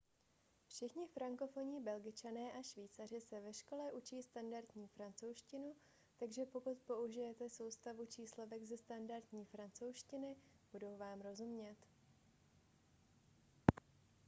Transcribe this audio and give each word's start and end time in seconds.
všichni 0.67 1.07
frankofonní 1.07 1.81
belgičané 1.83 2.51
a 2.51 2.61
švýcaři 2.61 3.21
se 3.21 3.39
ve 3.39 3.53
škole 3.53 3.91
učí 3.91 4.23
standardní 4.23 4.87
francouzštinu 4.87 5.75
takže 6.19 6.45
pokud 6.45 6.77
použijete 6.79 7.49
soustavu 7.49 8.05
číslovek 8.05 8.63
ze 8.65 8.77
standardní 8.77 9.45
francouzštiny 9.45 10.35
budou 10.73 10.97
vám 10.97 11.21
rozumět 11.21 11.77